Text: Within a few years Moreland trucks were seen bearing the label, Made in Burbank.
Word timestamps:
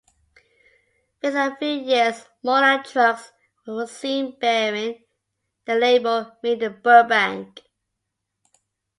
Within 1.21 1.51
a 1.53 1.55
few 1.57 1.67
years 1.69 2.25
Moreland 2.41 2.85
trucks 2.85 3.31
were 3.67 3.85
seen 3.85 4.35
bearing 4.39 5.03
the 5.65 5.75
label, 5.75 6.35
Made 6.41 6.63
in 6.63 6.81
Burbank. 6.81 7.61